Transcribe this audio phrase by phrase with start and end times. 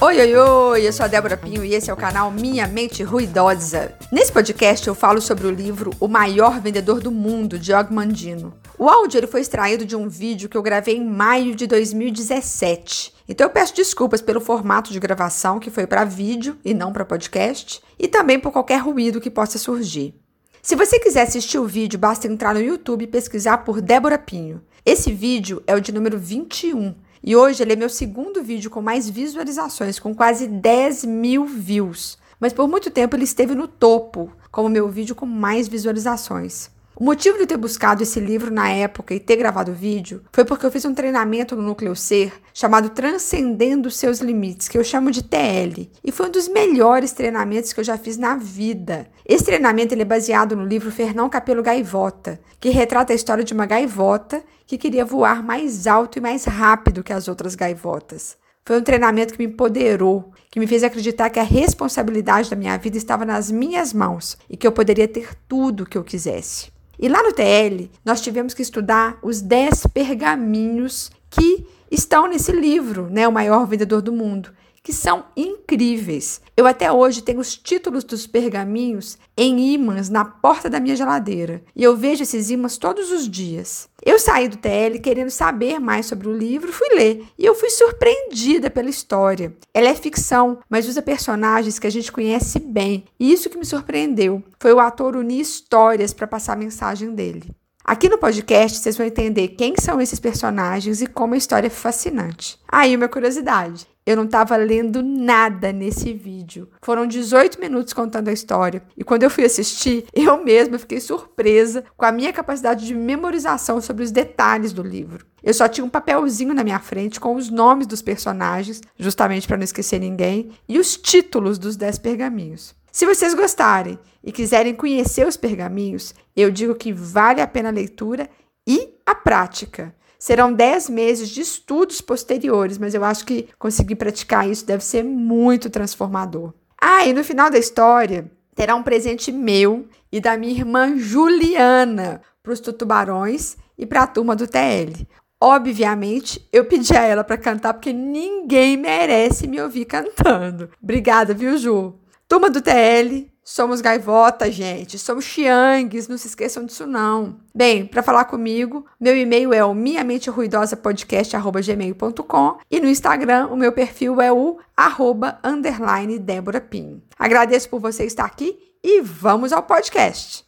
[0.00, 3.02] Oi, oi, oi, eu sou a Débora Pinho e esse é o canal Minha Mente
[3.02, 3.92] Ruidosa.
[4.12, 8.54] Nesse podcast eu falo sobre o livro O Maior Vendedor do Mundo, de Og Mandino.
[8.78, 13.12] O áudio ele foi extraído de um vídeo que eu gravei em maio de 2017.
[13.28, 17.04] Então eu peço desculpas pelo formato de gravação que foi para vídeo e não para
[17.04, 20.14] podcast, e também por qualquer ruído que possa surgir.
[20.62, 24.62] Se você quiser assistir o vídeo, basta entrar no YouTube e pesquisar por Débora Pinho.
[24.86, 28.80] Esse vídeo é o de número 21 e hoje ele é meu segundo vídeo com
[28.80, 32.18] mais visualizações, com quase 10 mil views.
[32.40, 36.70] Mas por muito tempo ele esteve no topo, como meu vídeo com mais visualizações.
[37.00, 40.24] O motivo de eu ter buscado esse livro na época e ter gravado o vídeo
[40.32, 44.82] foi porque eu fiz um treinamento no Núcleo Ser chamado Transcendendo Seus Limites, que eu
[44.82, 49.06] chamo de TL, e foi um dos melhores treinamentos que eu já fiz na vida.
[49.24, 53.54] Esse treinamento ele é baseado no livro Fernão Capelo Gaivota, que retrata a história de
[53.54, 58.36] uma gaivota que queria voar mais alto e mais rápido que as outras gaivotas.
[58.64, 62.76] Foi um treinamento que me empoderou, que me fez acreditar que a responsabilidade da minha
[62.76, 66.76] vida estava nas minhas mãos e que eu poderia ter tudo o que eu quisesse.
[66.98, 73.08] E lá no TL, nós tivemos que estudar os 10 pergaminhos que estão nesse livro,
[73.08, 74.50] né, O Maior Vendedor do Mundo
[74.82, 76.40] que são incríveis.
[76.56, 81.62] Eu até hoje tenho os títulos dos pergaminhos em ímãs na porta da minha geladeira
[81.74, 83.88] e eu vejo esses ímãs todos os dias.
[84.04, 87.70] Eu saí do TL querendo saber mais sobre o livro, fui ler e eu fui
[87.70, 89.54] surpreendida pela história.
[89.74, 93.64] Ela é ficção, mas usa personagens que a gente conhece bem e isso que me
[93.64, 97.54] surpreendeu foi o ator unir histórias para passar a mensagem dele.
[97.88, 101.70] Aqui no podcast vocês vão entender quem são esses personagens e como a história é
[101.70, 102.60] fascinante.
[102.68, 103.86] Aí uma curiosidade.
[104.04, 106.68] Eu não estava lendo nada nesse vídeo.
[106.82, 108.82] Foram 18 minutos contando a história.
[108.94, 113.80] E quando eu fui assistir, eu mesma fiquei surpresa com a minha capacidade de memorização
[113.80, 115.24] sobre os detalhes do livro.
[115.42, 119.56] Eu só tinha um papelzinho na minha frente com os nomes dos personagens, justamente para
[119.56, 122.76] não esquecer ninguém, e os títulos dos 10 pergaminhos.
[122.90, 127.72] Se vocês gostarem e quiserem conhecer os pergaminhos, eu digo que vale a pena a
[127.72, 128.28] leitura
[128.66, 129.94] e a prática.
[130.18, 135.04] Serão 10 meses de estudos posteriores, mas eu acho que conseguir praticar isso deve ser
[135.04, 136.52] muito transformador.
[136.80, 142.20] Ah, e no final da história, terá um presente meu e da minha irmã Juliana
[142.42, 145.06] para os tutubarões e para a turma do TL.
[145.40, 150.68] Obviamente, eu pedi a ela para cantar porque ninguém merece me ouvir cantando.
[150.82, 151.94] Obrigada, viu, Ju?
[152.28, 154.98] Turma do TL, Somos gaivota, gente.
[154.98, 157.40] Somos xiangues, não se esqueçam disso não.
[157.54, 164.20] Bem, para falar comigo, meu e-mail é o minhamenteruidosapodcast.gmail.com e no Instagram o meu perfil
[164.20, 167.02] é o arroba underline Débora Pinho.
[167.18, 170.46] Agradeço por você estar aqui e vamos ao podcast.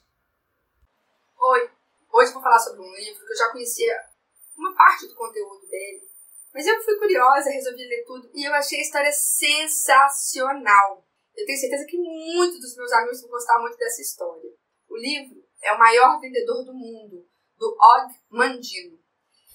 [1.38, 1.70] Oi,
[2.12, 3.98] hoje vou falar sobre um livro que eu já conhecia
[4.58, 6.02] uma parte do conteúdo dele,
[6.52, 11.02] mas eu fui curiosa, resolvi ler tudo e eu achei a história sensacional.
[11.36, 14.50] Eu tenho certeza que muitos dos meus amigos vão gostar muito dessa história.
[14.88, 17.26] O livro é o maior vendedor do mundo,
[17.56, 18.98] do Og Mandino.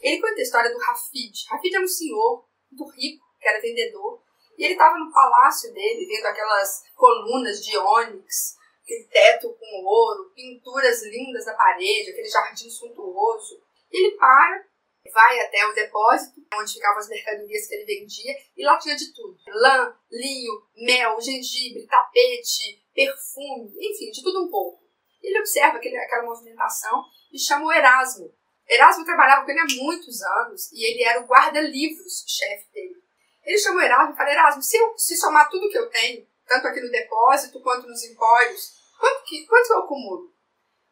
[0.01, 1.33] Ele conta a história do Rafid.
[1.49, 4.21] Rafid é um senhor muito rico, que era vendedor,
[4.57, 10.31] e ele estava no palácio dele, vendo aquelas colunas de ônix, aquele teto com ouro,
[10.33, 13.61] pinturas lindas na parede, aquele jardim suntuoso.
[13.91, 14.65] Ele para
[15.11, 19.13] vai até o depósito, onde ficavam as mercadorias que ele vendia, e lá tinha de
[19.13, 24.83] tudo: lã, linho, mel, gengibre, tapete, perfume, enfim, de tudo um pouco.
[25.21, 28.33] Ele observa aquele, aquela movimentação e chama o Erasmo.
[28.67, 32.95] Erasmo trabalhava com ele há muitos anos e ele era o guarda-livros chefe dele.
[33.43, 36.67] Ele chamou Erasmo e falou: Erasmo, se eu se somar tudo que eu tenho, tanto
[36.67, 40.33] aqui no depósito quanto nos empórios, quanto que, quanto eu acumulo?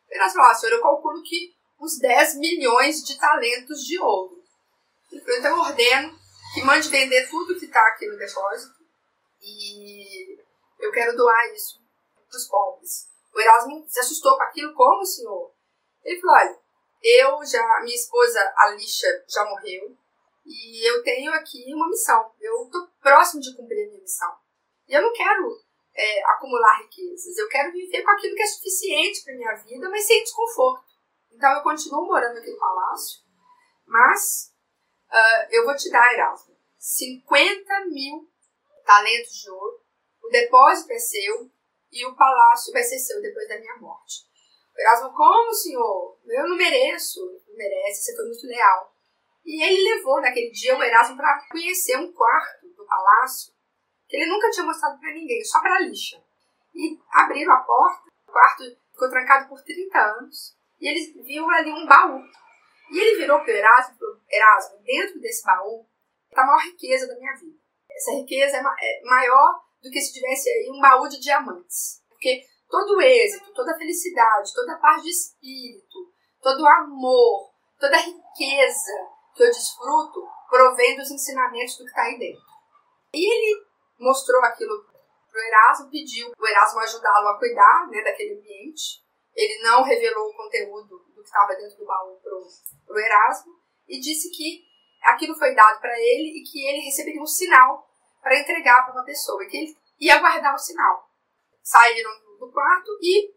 [0.10, 4.42] Erasmo falou: ah, senhor, eu calculo que os 10 milhões de talentos de ouro.
[5.12, 6.18] Então eu ordeno
[6.54, 8.84] que mande vender tudo que está aqui no depósito
[9.42, 10.38] e
[10.80, 11.80] eu quero doar isso
[12.30, 13.08] para os pobres.
[13.34, 15.52] O Erasmo se assustou com aquilo, como, senhor?
[16.04, 16.60] Ele falou, olha,
[17.02, 19.98] eu já, minha esposa Alicia já morreu
[20.46, 22.32] e eu tenho aqui uma missão.
[22.40, 24.32] Eu estou próximo de cumprir a minha missão.
[24.88, 25.60] E eu não quero
[25.96, 27.38] é, acumular riquezas.
[27.38, 30.93] Eu quero viver com aquilo que é suficiente para minha vida, mas sem desconforto.
[31.34, 33.22] Então eu continuo morando aqui no palácio,
[33.86, 34.54] mas
[35.12, 38.30] uh, eu vou te dar, Erasmo, 50 mil
[38.86, 39.82] talentos de ouro,
[40.24, 41.52] o depósito é seu
[41.92, 44.26] e o palácio vai ser seu depois da minha morte.
[44.78, 46.18] Erasmo, como, senhor?
[46.26, 47.20] Eu não mereço.
[47.48, 48.94] Não merece, você foi muito leal.
[49.46, 53.54] E ele levou naquele dia o Erasmo para conhecer um quarto do palácio
[54.08, 56.24] que ele nunca tinha mostrado para ninguém, só para lixa.
[56.74, 61.72] E abriram a porta, o quarto ficou trancado por 30 anos e ele viu ali
[61.72, 62.20] um baú.
[62.92, 63.96] E ele virou para o Erasmo,
[64.30, 65.88] Erasmo, dentro desse baú
[66.30, 67.58] está a maior riqueza da minha vida.
[67.90, 72.04] essa riqueza é, é maior do que se tivesse aí um baú de diamantes.
[72.10, 77.54] Porque todo o êxito, toda a felicidade, toda a paz de espírito, todo o amor,
[77.80, 78.92] toda a riqueza
[79.36, 82.44] que eu desfruto provém dos ensinamentos do que está aí dentro.
[83.14, 83.66] E ele
[84.00, 84.84] mostrou aquilo
[85.32, 89.03] para o Erasmo, pediu o Erasmo ajudá-lo a cuidar né, daquele ambiente.
[89.36, 93.54] Ele não revelou o conteúdo do que estava dentro do baú para o Erasmo
[93.88, 94.64] e disse que
[95.04, 97.88] aquilo foi dado para ele e que ele receberia um sinal
[98.22, 101.10] para entregar para uma pessoa e que ele ia guardar o sinal.
[101.62, 103.34] Saíram do quarto e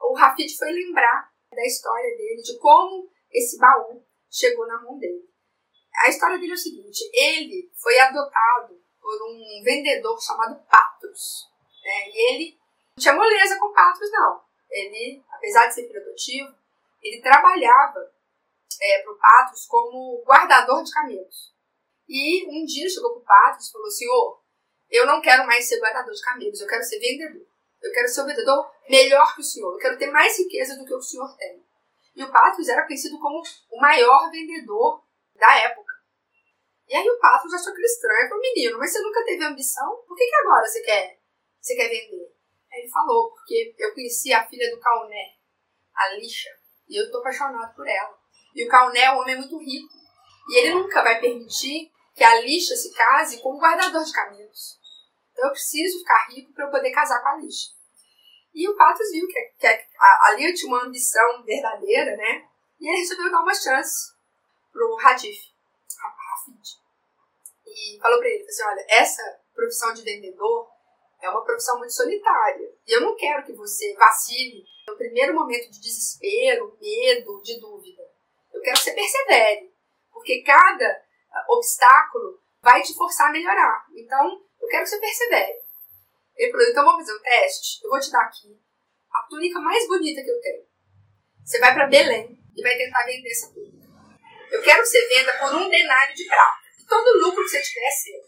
[0.00, 5.28] o Rafid foi lembrar da história dele, de como esse baú chegou na mão dele.
[6.02, 11.48] A história dele é o seguinte: ele foi adotado por um vendedor chamado Patos.
[11.82, 12.08] Né?
[12.08, 12.58] E ele
[12.96, 14.40] não tinha moleza com Patos, não.
[14.70, 16.54] Ele, apesar de ser filho adotivo,
[17.00, 18.12] ele trabalhava
[18.80, 21.54] é, para o Patos como guardador de camelos.
[22.06, 24.42] E um dia chegou para o Patos e falou: Senhor,
[24.90, 27.46] eu não quero mais ser guardador de camelos, eu quero ser vendedor.
[27.82, 29.72] Eu quero ser um vendedor melhor que o senhor.
[29.72, 31.64] Eu quero ter mais riqueza do que o senhor tem.
[32.14, 33.40] E o Patrus era conhecido como
[33.70, 35.02] o maior vendedor
[35.34, 35.94] da época.
[36.86, 38.28] E aí o Patrus achou aquilo estranho.
[38.28, 39.96] Falou, menino, mas você nunca teve ambição?
[40.06, 41.20] Por que, que agora você quer,
[41.58, 42.29] você quer vender?
[42.80, 45.34] Ele falou, porque eu conheci a filha do Cauné,
[45.94, 46.48] a Lixa,
[46.88, 48.18] e eu tô apaixonado por ela.
[48.54, 49.92] E o Cauné é um homem muito rico.
[50.48, 54.80] E ele nunca vai permitir que a Lixa se case com um guardador de camelos.
[55.30, 57.70] Então eu preciso ficar rico para eu poder casar com a Lixa.
[58.54, 59.66] E o Patos viu que, que
[60.26, 62.48] ali eu tinha uma ambição verdadeira, né?
[62.80, 64.12] E ele resolveu dar uma chance
[64.72, 65.38] pro Radif,
[65.98, 66.80] Rafid.
[67.66, 70.68] E falou para ele, assim, olha, essa profissão de vendedor
[71.22, 72.72] é uma profissão muito solitária.
[72.86, 78.02] E eu não quero que você vacile no primeiro momento de desespero, medo, de dúvida.
[78.52, 79.70] Eu quero que você persevere.
[80.12, 81.02] Porque cada
[81.48, 83.86] obstáculo vai te forçar a melhorar.
[83.94, 85.58] Então, eu quero que você persevere.
[86.36, 87.84] Ele falou, então vamos fazer um teste?
[87.84, 88.58] Eu vou te dar aqui
[89.12, 90.64] a túnica mais bonita que eu tenho.
[91.44, 93.88] Você vai para Belém e vai tentar vender essa túnica.
[94.50, 96.60] Eu quero que você venda por um denário de prata.
[96.78, 98.19] E todo lucro que você tiver é seu.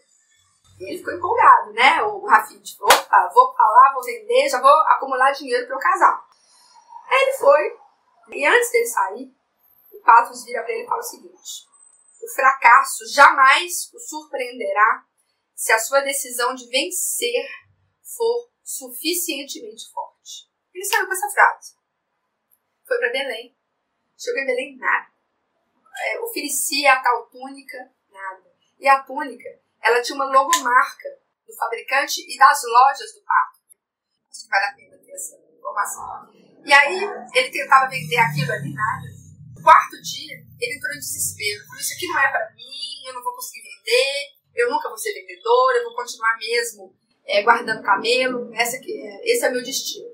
[0.79, 2.01] E ele ficou empolgado, né?
[2.03, 6.25] O Rafid falou, opa, vou falar, vou vender, já vou acumular dinheiro para eu casar.
[7.07, 7.77] Aí ele foi.
[8.29, 9.35] E antes dele sair,
[9.91, 11.67] o Patos vira para ele e fala o seguinte.
[12.21, 15.05] O fracasso jamais o surpreenderá
[15.55, 17.45] se a sua decisão de vencer
[18.01, 20.49] for suficientemente forte.
[20.73, 21.75] Ele saiu com essa frase.
[22.87, 23.55] Foi para Belém.
[24.17, 25.07] Chegou em Belém, nada.
[26.05, 28.51] É, oferecia a tal túnica, nada.
[28.79, 31.09] E a túnica, ela tinha uma logomarca
[31.45, 33.59] do fabricante e das lojas do pato.
[34.29, 36.29] Acho que vale a pena ter essa informação.
[36.65, 37.03] E aí,
[37.33, 39.07] ele tentava vender aquilo ali, nada.
[39.55, 41.65] No quarto dia, ele entrou em desespero.
[41.65, 44.97] Falou, isso aqui não é para mim, eu não vou conseguir vender eu nunca vou
[44.97, 46.95] ser vendedora, eu vou continuar mesmo
[47.25, 50.09] é, guardando camelo, essa aqui, é, esse é meu destino.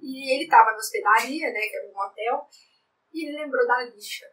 [0.00, 2.48] E ele estava na hospedaria, né, que era um hotel,
[3.12, 4.26] e ele lembrou da lixa.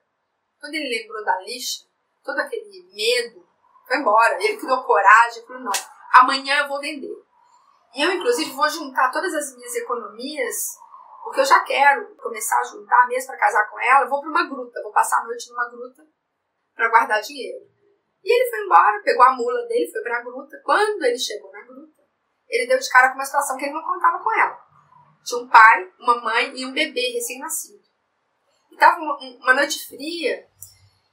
[0.59, 1.85] Quando ele lembrou da lixa,
[2.23, 3.47] todo aquele medo
[3.89, 4.35] foi embora.
[4.35, 5.71] Ele criou coragem, falou, não,
[6.13, 7.17] amanhã eu vou vender.
[7.95, 10.55] E eu, inclusive, vou juntar todas as minhas economias,
[11.23, 14.05] porque eu já quero começar a juntar mesmo para casar com ela.
[14.05, 16.03] Eu vou para uma gruta, vou passar a noite numa gruta
[16.75, 17.65] para guardar dinheiro.
[18.23, 20.61] E ele foi embora, pegou a mula dele, foi pra gruta.
[20.63, 22.03] Quando ele chegou na gruta,
[22.47, 24.59] ele deu de cara com uma situação que ele não contava com ela.
[25.23, 27.83] Tinha um pai, uma mãe e um bebê recém-nascido.
[28.71, 30.48] E tava uma, uma noite fria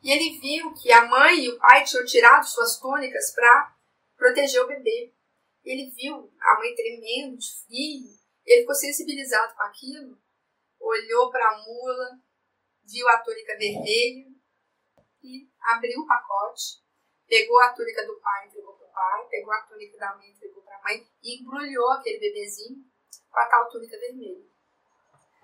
[0.07, 3.77] e ele viu que a mãe e o pai tinham tirado suas túnicas para
[4.17, 5.13] proteger o bebê.
[5.65, 10.17] Ele viu a mãe tremendo de frio, ele ficou sensibilizado com aquilo,
[10.79, 12.21] olhou para a mula,
[12.85, 14.27] viu a túnica vermelha
[15.25, 16.87] e abriu o pacote
[17.27, 20.63] pegou a túnica do pai, entregou para o pai, pegou a túnica da mãe, entregou
[20.63, 22.85] para a mãe e embrulhou aquele bebezinho
[23.31, 24.47] com a tal túnica vermelha.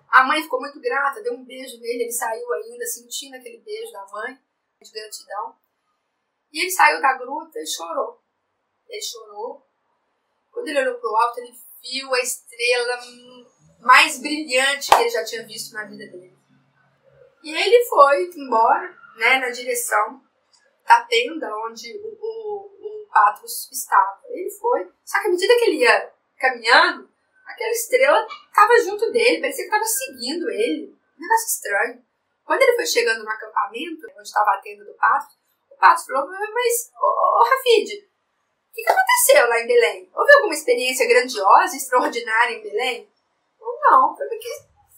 [0.09, 3.91] A mãe ficou muito grata, deu um beijo nele, ele saiu ainda sentindo aquele beijo
[3.91, 4.39] da mãe,
[4.83, 5.55] de gratidão.
[6.51, 8.21] E ele saiu da gruta e chorou.
[8.87, 9.65] Ele chorou.
[10.51, 12.99] Quando ele olhou para o alto, ele viu a estrela
[13.79, 16.37] mais brilhante que ele já tinha visto na vida dele.
[17.43, 20.21] E ele foi embora, né, na direção
[20.87, 24.21] da tenda onde o, o, o Patros estava.
[24.29, 24.89] Ele foi.
[25.03, 27.09] Só que à medida que ele ia caminhando,
[27.45, 30.95] aquela estrela estava junto dele, parecia que estava seguindo ele.
[31.17, 32.05] Um negócio estranho.
[32.45, 35.37] Quando ele foi chegando no acampamento, onde estava a tenda do Patros,
[35.71, 40.11] o Patros falou: Mas, ô, ô Rafid, o que, que aconteceu lá em Belém?
[40.13, 43.13] Houve alguma experiência grandiosa, extraordinária em Belém?
[43.59, 44.49] Não, porque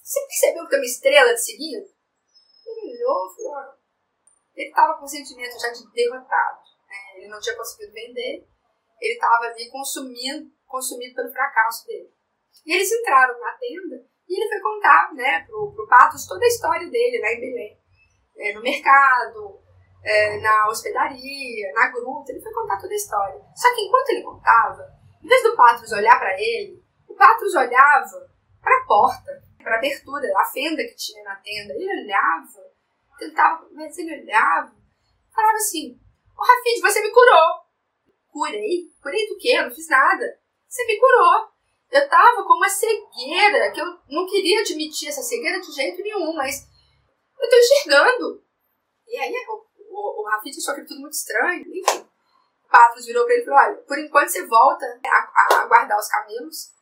[0.03, 1.85] você percebeu que tem uma estrela te seguindo?
[2.65, 3.73] Ele olhou e falou:
[4.55, 6.59] ele estava com o sentimento já de derrotado.
[6.87, 7.17] Né?
[7.17, 8.47] Ele não tinha conseguido vender
[9.01, 12.11] ele estava ali consumindo, consumido pelo fracasso dele.
[12.65, 16.48] E eles entraram na tenda e ele foi contar, né, pro, pro Patos toda a
[16.48, 17.79] história dele lá em Belém.
[18.38, 19.60] É, no mercado,
[20.03, 23.41] é, na hospedaria, na gruta, ele foi contar toda a história.
[23.55, 24.88] Só que enquanto ele contava,
[25.24, 28.29] em vez do Patos olhar para ele, o Patos olhava
[28.62, 31.74] para a porta, para a abertura, a fenda que tinha na tenda.
[31.74, 32.72] Ele olhava,
[33.17, 34.75] tentava, mas ele olhava,
[35.34, 36.00] falava assim:
[36.38, 37.65] Ô oh, Rafid, você me curou.
[38.27, 38.91] Curei?
[39.01, 39.55] Curei do quê?
[39.58, 40.39] Eu não fiz nada.
[40.67, 41.54] Você me curou.
[41.95, 46.33] Eu tava com uma cegueira, que eu não queria admitir essa cegueira de jeito nenhum,
[46.35, 46.67] mas
[47.39, 48.43] eu tô enxergando.
[49.07, 51.99] E aí o, o, o Rafid achou aquilo tudo muito estranho, enfim.
[52.01, 55.97] O Patros virou pra ele e falou: olha, por enquanto você volta a, a guardar
[55.97, 56.73] os camelos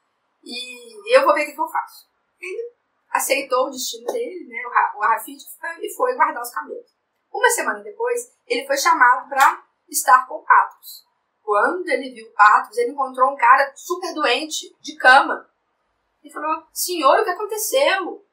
[0.43, 2.07] e eu vou ver o que, que eu faço.
[2.41, 2.73] Ele
[3.11, 4.63] aceitou o destino dele, né?
[4.65, 6.89] O, o e foi guardar os camelos.
[7.31, 11.05] Uma semana depois, ele foi chamado para estar com o Patros.
[11.43, 15.49] Quando ele viu o Patros, ele encontrou um cara super doente, de cama.
[16.23, 18.25] Ele falou: Senhor, o que aconteceu?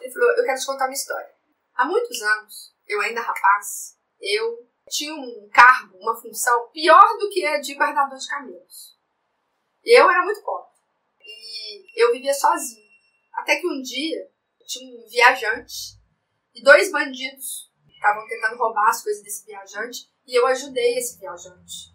[0.00, 1.32] Ele falou: Eu quero te contar uma história.
[1.74, 7.46] Há muitos anos, eu ainda rapaz, eu tinha um cargo, uma função pior do que
[7.46, 8.98] a de guardador de camelos.
[9.84, 10.70] Eu era muito pobre.
[11.24, 12.82] E eu vivia sozinho.
[13.32, 14.30] Até que um dia,
[14.66, 15.98] tinha um viajante
[16.54, 21.91] e dois bandidos estavam tentando roubar as coisas desse viajante e eu ajudei esse viajante.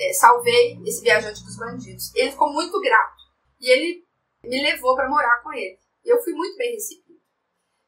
[0.00, 2.14] É, salvei esse viajante dos bandidos.
[2.14, 3.22] Ele ficou muito grato
[3.60, 4.08] e ele
[4.42, 5.78] me levou para morar com ele.
[6.02, 7.20] Eu fui muito bem recebido.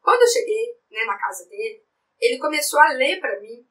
[0.02, 1.82] Quando eu cheguei né, na casa dele,
[2.20, 3.66] ele começou a ler para mim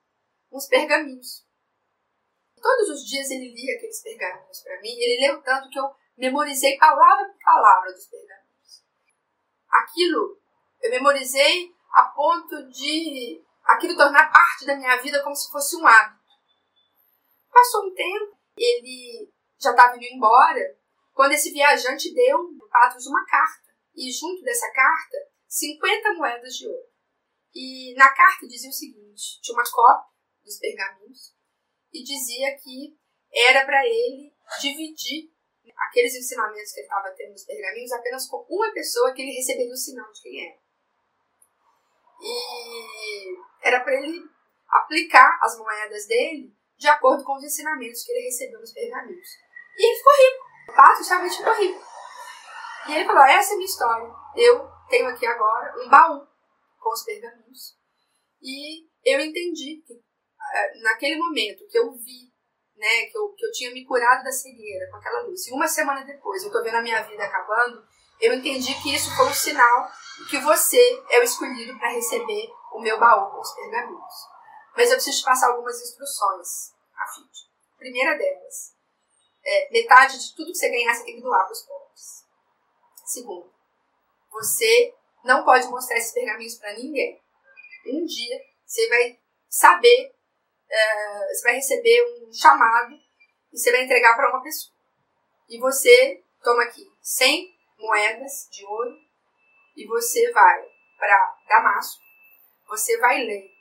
[0.52, 1.46] uns pergaminhos.
[2.60, 4.90] Todos os dias ele lia aqueles pergaminhos para mim.
[4.90, 8.84] Ele leu tanto que eu memorizei palavra por palavra dos pergaminhos.
[9.70, 10.42] Aquilo
[10.82, 15.86] eu memorizei a ponto de aquilo tornar parte da minha vida como se fosse um
[15.86, 16.21] hábito.
[17.62, 20.80] Passou um tempo, ele já estava indo embora,
[21.14, 22.40] quando esse viajante deu
[22.72, 23.70] para Patros uma carta.
[23.96, 26.90] E junto dessa carta, 50 moedas de ouro.
[27.54, 30.10] E na carta dizia o seguinte: tinha uma cópia
[30.44, 31.36] dos pergaminhos
[31.94, 32.98] e dizia que
[33.32, 35.32] era para ele dividir
[35.88, 39.72] aqueles ensinamentos que ele estava tendo nos pergaminhos apenas com uma pessoa que ele receberia
[39.72, 40.60] o sinal de quem era.
[42.22, 44.20] E era para ele
[44.68, 49.28] aplicar as moedas dele de acordo com os ensinamentos que ele recebeu nos pergaminhos.
[49.78, 50.76] E ele ficou rico.
[50.76, 51.82] Pato realmente ficou rico.
[52.88, 54.12] E ele falou: essa é a minha história.
[54.36, 56.28] Eu tenho aqui agora um baú
[56.80, 57.78] com os pergaminhos.
[58.42, 62.34] E eu entendi que eh, naquele momento que eu vi,
[62.76, 65.68] né, que eu, que eu tinha me curado da cegueira com aquela luz, e uma
[65.68, 67.86] semana depois eu tô vendo a minha vida acabando,
[68.20, 69.88] eu entendi que isso foi um sinal
[70.32, 74.41] que você é o escolhido para receber o meu baú com os pergaminhos.
[74.76, 77.30] Mas eu preciso te passar algumas instruções, Rafid.
[77.78, 78.76] Primeira delas,
[79.44, 82.26] é, metade de tudo que você ganhar você tem que doar para os pobres.
[83.06, 83.54] Segundo,
[84.32, 87.22] você não pode mostrar esses pergaminhos para ninguém.
[87.88, 90.14] Um dia você vai saber,
[90.70, 92.96] uh, você vai receber um chamado
[93.52, 94.74] e você vai entregar para uma pessoa.
[95.50, 98.96] E você toma aqui 100 moedas de ouro
[99.76, 100.66] e você vai
[100.98, 102.02] para Damasco,
[102.68, 103.52] você vai ler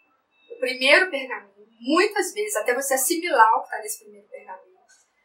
[0.60, 4.70] primeiro pergaminho, muitas vezes, até você assimilar o que está nesse primeiro pergaminho.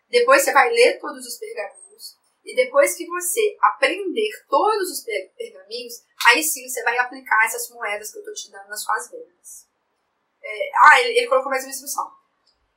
[0.09, 2.15] Depois você vai ler todos os pergaminhos.
[2.43, 5.03] E depois que você aprender todos os
[5.35, 5.93] pergaminhos,
[6.27, 9.67] aí sim você vai aplicar essas moedas que eu estou te dando nas suas vendas.
[10.43, 12.09] É, ah, ele, ele colocou mais uma instrução.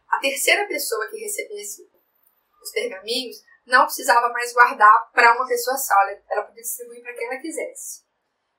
[0.08, 1.86] A terceira pessoa que recebesse
[2.62, 3.36] os pergaminhos
[3.66, 5.94] não precisava mais guardar para uma pessoa só,
[6.30, 8.02] ela podia distribuir para quem ela quisesse.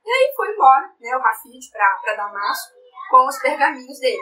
[0.05, 2.78] E aí foi embora, né, o Rafid para Damasco
[3.09, 4.21] com os pergaminhos dele.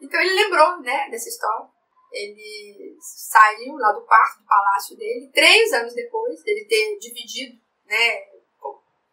[0.00, 1.68] Então ele lembrou, né, dessa história.
[2.12, 8.22] Ele saiu lá do quarto do palácio dele, três anos depois dele ter dividido, né,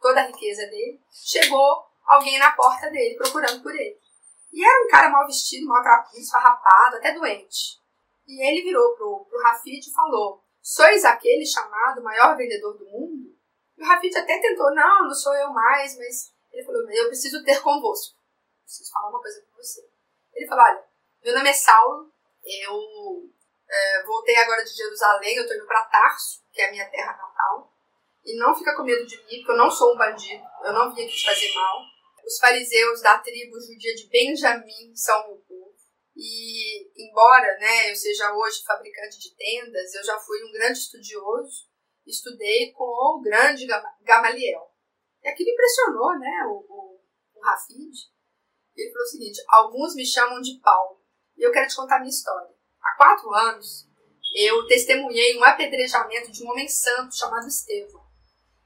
[0.06, 3.98] toda a riqueza dele, chegou alguém na porta dele procurando por ele.
[4.54, 7.82] E era um cara mal vestido, mal trapido, esfarrapado, até doente.
[8.28, 13.36] E ele virou pro, pro Rafid e falou: Sois aquele chamado maior vendedor do mundo?
[13.78, 17.44] E o Rafid até tentou: Não, não sou eu mais, mas ele falou: Eu preciso
[17.44, 18.16] ter convosco.
[18.66, 19.88] Preciso falar uma coisa com você.
[20.34, 20.84] Ele falou: Olha,
[21.24, 22.12] meu nome é Saulo,
[22.44, 23.30] eu
[23.70, 27.16] é, voltei agora de Jerusalém, eu tô indo para Tarso, que é a minha terra
[27.16, 27.72] natal.
[28.24, 30.94] E não fica com medo de mim, porque eu não sou um bandido, eu não
[30.94, 31.80] vim aqui te fazer mal.
[32.26, 35.76] Os fariseus da tribo judia de Benjamim são meu povo.
[36.16, 41.68] E embora né, eu seja hoje fabricante de tendas, eu já fui um grande estudioso,
[42.08, 43.68] estudei com o grande
[44.02, 44.72] Gamaliel.
[45.22, 47.02] E aquilo impressionou né, o, o,
[47.36, 47.94] o Rafid.
[48.76, 51.02] Ele falou o seguinte: alguns me chamam de Paulo.
[51.38, 52.54] E eu quero te contar a minha história.
[52.82, 53.88] Há quatro anos,
[54.36, 58.04] eu testemunhei um apedrejamento de um homem santo chamado Estevão.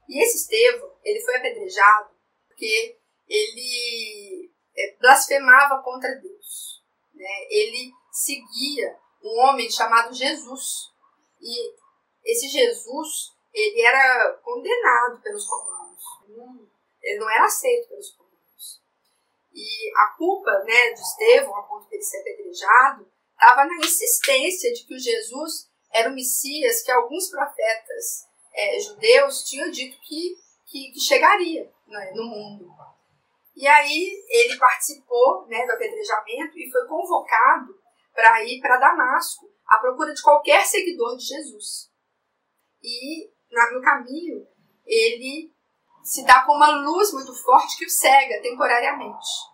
[0.08, 2.10] E esse Estevão, ele foi apedrejado
[2.48, 2.98] porque
[3.28, 6.82] ele é, blasfemava contra Deus.
[7.14, 7.46] Né?
[7.48, 10.90] Ele seguia um homem chamado Jesus.
[11.40, 11.74] E
[12.24, 16.02] esse Jesus, ele era condenado pelos romanos.
[17.00, 18.19] Ele não era aceito pelos romanos.
[19.60, 24.72] E a culpa né, de Estevão, a ponto de ele ser apedrejado, estava na insistência
[24.72, 30.34] de que o Jesus era o Messias que alguns profetas é, judeus tinham dito que,
[30.64, 32.70] que, que chegaria né, no mundo.
[33.54, 37.78] E aí ele participou né, do apedrejamento e foi convocado
[38.14, 41.90] para ir para Damasco à procura de qualquer seguidor de Jesus.
[42.82, 43.30] E
[43.74, 44.46] no caminho
[44.86, 45.52] ele
[46.02, 49.49] se dá com uma luz muito forte que o cega temporariamente.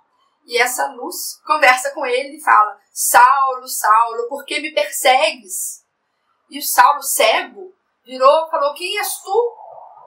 [0.47, 5.85] E essa luz conversa com ele e fala: Saulo, Saulo, por que me persegues?
[6.49, 7.75] E o Saulo, cego,
[8.05, 9.57] virou e falou: Quem és tu?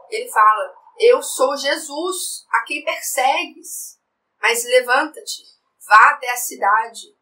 [0.10, 4.00] Ele fala: Eu sou Jesus, a quem persegues.
[4.42, 5.44] Mas levanta-te,
[5.86, 7.14] vá até a cidade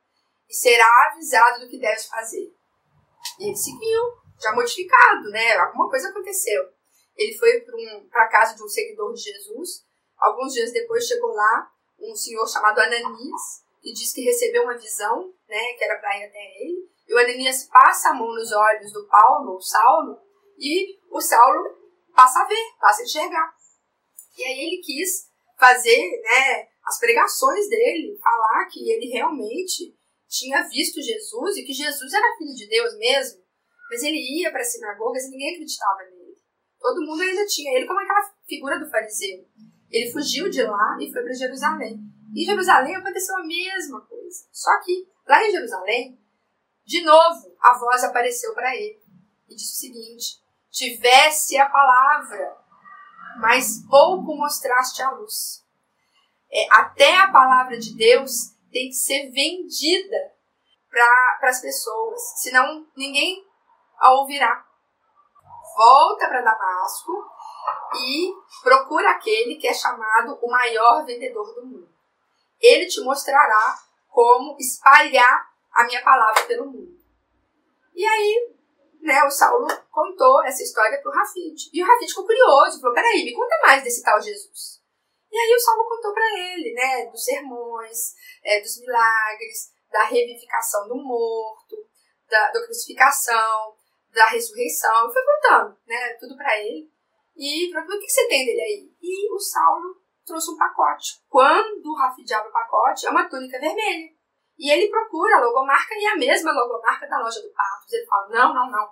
[0.47, 2.53] e será avisado do que deves fazer.
[3.39, 4.03] E ele seguiu,
[4.39, 5.57] já modificado, né?
[5.57, 6.63] Alguma coisa aconteceu.
[7.15, 9.83] Ele foi para um, a casa de um seguidor de Jesus.
[10.19, 15.33] Alguns dias depois chegou lá um senhor chamado Ananias, que diz que recebeu uma visão,
[15.47, 16.89] né, que era para ir até ele.
[17.07, 20.19] E o Ananias passa a mão nos olhos do Paulo, o Saulo,
[20.59, 21.63] e o Saulo
[22.13, 23.53] passa a ver, passa a enxergar.
[24.37, 29.95] E aí ele quis fazer né, as pregações dele, falar que ele realmente
[30.27, 33.41] tinha visto Jesus e que Jesus era filho de Deus mesmo.
[33.89, 36.35] Mas ele ia para as sinagogas e ninguém acreditava nele.
[36.79, 39.45] Todo mundo ainda tinha ele como aquela figura do fariseu.
[39.89, 41.99] Ele fugiu de lá e foi para Jerusalém.
[42.35, 44.45] Em Jerusalém aconteceu a mesma coisa.
[44.51, 46.19] Só que lá em Jerusalém,
[46.85, 49.01] de novo, a voz apareceu para ele
[49.49, 52.57] e disse o seguinte: Tivesse a palavra,
[53.39, 55.65] mas pouco mostraste a luz.
[56.51, 60.33] É, até a palavra de Deus tem que ser vendida
[60.89, 63.45] para as pessoas, senão ninguém
[63.99, 64.65] a ouvirá.
[65.75, 67.11] Volta para Damasco
[67.95, 71.89] e procura aquele que é chamado o maior vendedor do mundo.
[72.59, 73.77] Ele te mostrará
[74.09, 76.97] como espalhar a minha palavra pelo mundo.
[77.93, 78.55] E aí,
[79.01, 81.69] né, o Saulo contou essa história para o Rafid.
[81.73, 84.81] E o Rafid ficou curioso, falou: peraí, me conta mais desse tal Jesus.
[85.31, 90.87] E aí o Saulo contou para ele, né, dos sermões, é, dos milagres, da revivificação
[90.87, 91.75] do morto,
[92.29, 93.75] da, da crucificação,
[94.11, 95.11] da ressurreição.
[95.11, 96.89] Foi contando, né, tudo para ele.
[97.37, 98.91] E perguntou, o que você tem dele aí?
[98.99, 99.95] E o Saulo
[100.25, 101.21] trouxe um pacote.
[101.29, 104.11] Quando o Rafid abre o pacote, é uma túnica vermelha.
[104.57, 107.93] E ele procura a logomarca e é a mesma logomarca da loja do Patos.
[107.93, 108.89] Ele fala, não, não, não.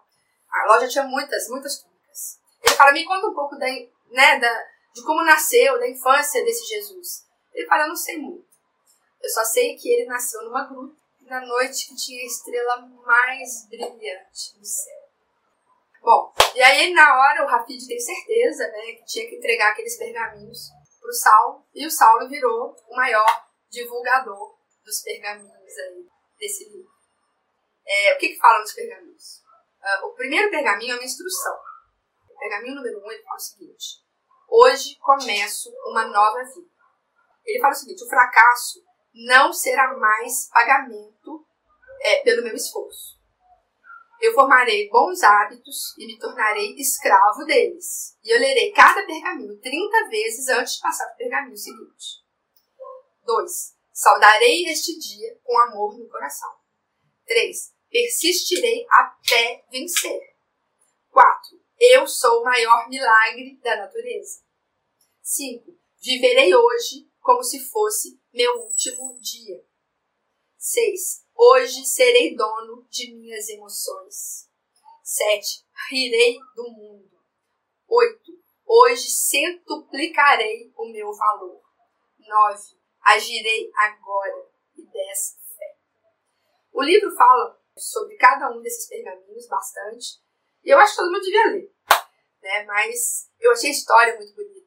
[0.52, 2.40] A loja tinha muitas, muitas túnicas.
[2.64, 6.66] Ele fala, me conta um pouco da, né, da, de como nasceu, da infância desse
[6.66, 7.26] Jesus.
[7.52, 8.46] Ele fala, eu não sei muito.
[9.22, 13.68] Eu só sei que ele nasceu numa gruta, na noite que tinha a estrela mais
[13.68, 15.02] brilhante do céu.
[16.04, 19.98] Bom, e aí na hora o Rafid tem certeza, né, que tinha que entregar aqueles
[19.98, 20.70] pergaminhos
[21.02, 26.08] pro Saulo, e o Saulo virou o maior divulgador dos pergaminhos aí
[26.40, 26.90] desse livro.
[27.86, 29.44] É, o que que fala nos pergaminhos?
[29.82, 31.56] Uh, o primeiro pergaminho é uma instrução.
[32.30, 34.02] O pergaminho número um, ele fala o seguinte,
[34.48, 36.72] hoje começo uma nova vida.
[37.46, 41.46] Ele fala o seguinte, o fracasso não será mais pagamento
[42.02, 43.15] é, pelo meu esforço
[44.22, 48.18] eu formarei bons hábitos e me tornarei escravo deles.
[48.24, 52.24] E eu lerei cada pergaminho 30 vezes antes de passar para o pergaminho seguinte.
[53.24, 53.76] 2.
[53.92, 56.50] Saudarei este dia com amor no coração.
[57.26, 57.74] 3.
[57.90, 60.22] Persistirei até vencer.
[61.10, 61.60] 4.
[61.80, 64.44] Eu sou o maior milagre da natureza.
[65.22, 65.72] 5.
[66.02, 69.66] Viverei hoje como se fosse meu último dia.
[70.58, 71.25] 6.
[71.38, 74.50] Hoje serei dono de minhas emoções.
[75.04, 75.66] 7.
[75.90, 77.12] Rirei do mundo.
[77.90, 78.32] 8.
[78.66, 81.62] Hoje centuplicarei o meu valor.
[82.20, 82.64] 9.
[83.02, 84.48] Agirei agora.
[84.78, 85.38] E 10.
[85.58, 85.78] Fé.
[86.72, 90.22] O livro fala sobre cada um desses pergaminhos bastante.
[90.64, 91.72] E eu acho que todo mundo devia ler.
[92.42, 92.64] Né?
[92.64, 94.66] Mas eu achei a história muito bonita.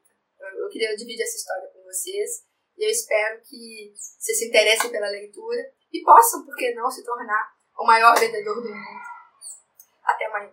[0.58, 2.44] Eu queria dividir essa história com vocês.
[2.76, 7.04] E eu espero que vocês se interessem pela leitura e possam, por que não, se
[7.04, 9.00] tornar o maior vendedor do mundo.
[10.04, 10.50] Até amanhã.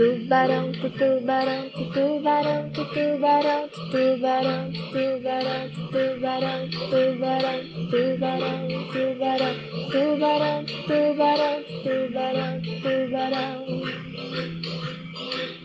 [0.00, 7.60] Tubarão, tubarão, tubarão, tubarão, tubarão, tubarão, tubarão, tubarão,
[7.90, 9.52] tubarão, tubarão,
[9.92, 13.60] tubarão, tubarão, tubarão, tubarão.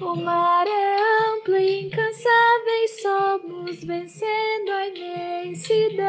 [0.01, 0.97] O mar é
[1.31, 6.03] amplo e incansável, somos vencendo a imensidão,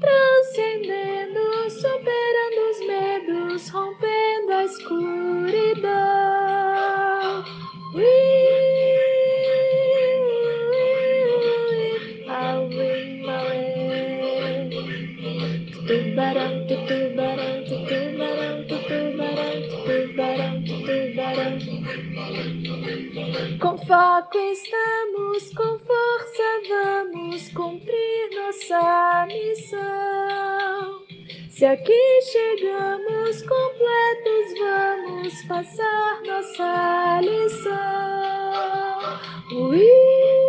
[0.00, 5.15] transcendendo, superando os medos, rompendo a escuridão.
[31.56, 37.72] Se aqui chegamos completos, vamos passar nossa lição.
[39.70, 40.45] Ui!